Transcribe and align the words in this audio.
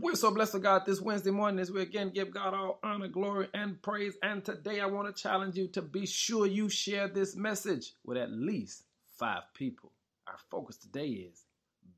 We're 0.00 0.14
so 0.14 0.30
blessed 0.30 0.52
to 0.52 0.60
God 0.60 0.82
this 0.86 1.00
Wednesday 1.00 1.32
morning 1.32 1.58
as 1.58 1.72
we 1.72 1.82
again 1.82 2.10
give 2.14 2.32
God 2.32 2.54
all 2.54 2.78
honor, 2.84 3.08
glory, 3.08 3.48
and 3.52 3.82
praise. 3.82 4.14
And 4.22 4.44
today 4.44 4.78
I 4.78 4.86
want 4.86 5.08
to 5.08 5.22
challenge 5.22 5.56
you 5.56 5.66
to 5.68 5.82
be 5.82 6.06
sure 6.06 6.46
you 6.46 6.68
share 6.68 7.08
this 7.08 7.34
message 7.34 7.94
with 8.04 8.16
at 8.16 8.30
least 8.30 8.84
five 9.18 9.42
people. 9.54 9.90
Our 10.28 10.36
focus 10.52 10.76
today 10.76 11.08
is 11.08 11.42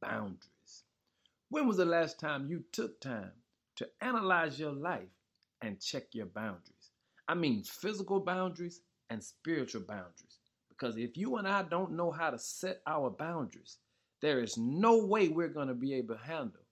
boundaries. 0.00 0.84
When 1.50 1.68
was 1.68 1.76
the 1.76 1.84
last 1.84 2.18
time 2.18 2.46
you 2.48 2.64
took 2.72 3.02
time 3.02 3.32
to 3.76 3.86
analyze 4.00 4.58
your 4.58 4.72
life 4.72 5.12
and 5.60 5.78
check 5.78 6.04
your 6.12 6.24
boundaries? 6.24 6.92
I 7.28 7.34
mean, 7.34 7.64
physical 7.64 8.20
boundaries 8.20 8.80
and 9.10 9.22
spiritual 9.22 9.82
boundaries. 9.82 10.38
Because 10.70 10.96
if 10.96 11.18
you 11.18 11.36
and 11.36 11.46
I 11.46 11.64
don't 11.64 11.92
know 11.92 12.10
how 12.10 12.30
to 12.30 12.38
set 12.38 12.80
our 12.86 13.10
boundaries, 13.10 13.76
there 14.22 14.40
is 14.40 14.56
no 14.56 15.04
way 15.04 15.28
we're 15.28 15.48
going 15.48 15.68
to 15.68 15.74
be 15.74 15.92
able 15.92 16.14
to 16.14 16.22
handle 16.22 16.62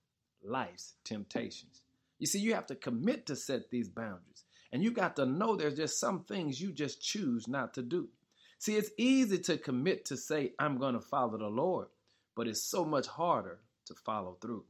life's 0.42 0.94
temptations. 1.04 1.82
You 2.18 2.26
see, 2.26 2.40
you 2.40 2.54
have 2.54 2.66
to 2.66 2.74
commit 2.74 3.26
to 3.26 3.36
set 3.36 3.70
these 3.70 3.88
boundaries. 3.88 4.44
And 4.72 4.82
you 4.82 4.90
got 4.90 5.16
to 5.16 5.26
know 5.26 5.56
there's 5.56 5.76
just 5.76 5.98
some 5.98 6.24
things 6.24 6.60
you 6.60 6.72
just 6.72 7.00
choose 7.00 7.48
not 7.48 7.74
to 7.74 7.82
do. 7.82 8.08
See, 8.58 8.76
it's 8.76 8.90
easy 8.98 9.38
to 9.38 9.56
commit 9.56 10.06
to 10.06 10.16
say, 10.16 10.52
I'm 10.58 10.78
going 10.78 10.94
to 10.94 11.00
follow 11.00 11.38
the 11.38 11.46
Lord, 11.46 11.88
but 12.36 12.48
it's 12.48 12.62
so 12.62 12.84
much 12.84 13.06
harder 13.06 13.60
to 13.86 13.94
follow 13.94 14.36
through. 14.40 14.64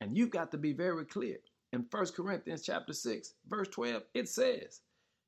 And 0.00 0.16
you've 0.16 0.30
got 0.30 0.50
to 0.52 0.58
be 0.58 0.72
very 0.72 1.04
clear. 1.04 1.38
In 1.72 1.86
1 1.90 2.06
Corinthians 2.16 2.62
chapter 2.62 2.92
6, 2.92 3.34
verse 3.46 3.68
12, 3.68 4.02
it 4.14 4.28
says, 4.28 4.80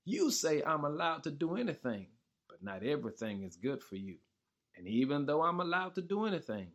You 0.05 0.31
say 0.31 0.63
I'm 0.63 0.85
allowed 0.85 1.25
to 1.25 1.31
do 1.31 1.57
anything, 1.57 2.07
but 2.49 2.63
not 2.63 2.83
everything 2.83 3.43
is 3.43 3.57
good 3.57 3.83
for 3.83 3.97
you. 3.97 4.17
And 4.77 4.87
even 4.87 5.27
though 5.27 5.43
I'm 5.43 5.61
allowed 5.61 5.95
to 5.97 6.03
do 6.03 6.25
anything, 6.25 6.69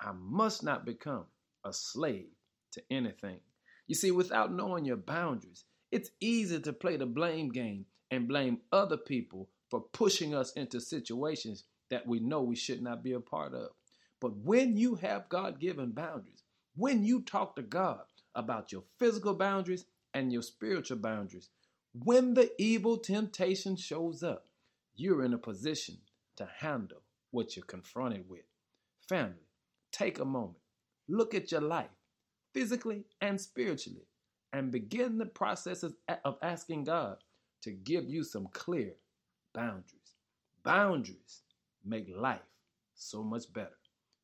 I 0.00 0.12
must 0.12 0.62
not 0.62 0.84
become 0.84 1.26
a 1.64 1.72
slave 1.72 2.30
to 2.72 2.82
anything. 2.90 3.40
You 3.86 3.94
see, 3.94 4.10
without 4.10 4.52
knowing 4.52 4.84
your 4.84 4.96
boundaries, 4.96 5.64
it's 5.90 6.10
easy 6.20 6.60
to 6.60 6.72
play 6.72 6.96
the 6.96 7.06
blame 7.06 7.50
game 7.50 7.86
and 8.10 8.28
blame 8.28 8.58
other 8.72 8.96
people 8.96 9.48
for 9.68 9.80
pushing 9.80 10.34
us 10.34 10.52
into 10.52 10.80
situations 10.80 11.64
that 11.90 12.06
we 12.06 12.20
know 12.20 12.42
we 12.42 12.56
should 12.56 12.82
not 12.82 13.02
be 13.02 13.12
a 13.12 13.20
part 13.20 13.54
of. 13.54 13.70
But 14.20 14.36
when 14.36 14.76
you 14.76 14.96
have 14.96 15.28
God 15.28 15.58
given 15.58 15.92
boundaries, 15.92 16.44
when 16.76 17.04
you 17.04 17.22
talk 17.22 17.56
to 17.56 17.62
God 17.62 18.02
about 18.34 18.70
your 18.70 18.84
physical 18.98 19.34
boundaries 19.34 19.86
and 20.14 20.32
your 20.32 20.42
spiritual 20.42 20.98
boundaries, 20.98 21.50
when 21.92 22.34
the 22.34 22.50
evil 22.58 22.98
temptation 22.98 23.76
shows 23.76 24.22
up, 24.22 24.46
you're 24.94 25.24
in 25.24 25.34
a 25.34 25.38
position 25.38 25.98
to 26.36 26.48
handle 26.58 27.02
what 27.30 27.56
you're 27.56 27.64
confronted 27.64 28.28
with. 28.28 28.44
Family, 29.08 29.48
take 29.90 30.20
a 30.20 30.24
moment, 30.24 30.58
look 31.08 31.34
at 31.34 31.50
your 31.50 31.60
life 31.60 31.90
physically 32.52 33.04
and 33.20 33.40
spiritually, 33.40 34.06
and 34.52 34.70
begin 34.72 35.18
the 35.18 35.26
process 35.26 35.82
of 35.82 36.38
asking 36.42 36.84
God 36.84 37.18
to 37.62 37.70
give 37.72 38.08
you 38.08 38.24
some 38.24 38.48
clear 38.52 38.92
boundaries. 39.54 40.14
Boundaries 40.62 41.42
make 41.84 42.08
life 42.14 42.40
so 42.94 43.22
much 43.22 43.52
better. 43.52 43.78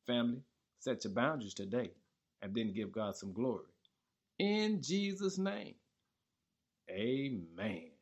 Family, 0.05 0.41
set 0.79 1.03
your 1.03 1.13
boundaries 1.13 1.53
today 1.53 1.91
and 2.41 2.53
then 2.53 2.73
give 2.73 2.91
God 2.91 3.15
some 3.15 3.33
glory. 3.33 3.65
In 4.39 4.81
Jesus' 4.81 5.37
name, 5.37 5.75
amen. 6.89 7.96